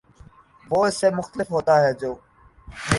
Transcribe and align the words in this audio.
وہ 0.69 0.79
اس 0.87 0.95
سے 1.01 1.09
مختلف 1.11 1.51
ہوتا 1.51 1.73
ہے 1.83 1.91
جو 2.01 2.13